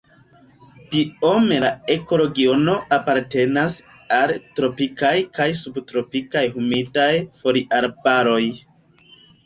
[0.93, 3.77] Biome la ekoregiono apartenas
[4.23, 7.11] al tropikaj kaj subtropikaj humidaj
[7.45, 8.45] foliarbaroj.